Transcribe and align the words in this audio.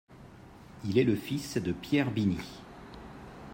Il 0.83 0.97
est 0.97 1.03
le 1.03 1.15
fils 1.15 1.57
de 1.57 1.71
Pierre 1.71 2.09
Bini. 2.09 2.39